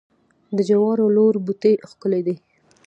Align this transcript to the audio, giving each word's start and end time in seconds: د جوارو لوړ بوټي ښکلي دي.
د 0.55 0.57
جوارو 0.69 1.05
لوړ 1.15 1.33
بوټي 1.45 1.73
ښکلي 1.89 2.21
دي. 2.27 2.35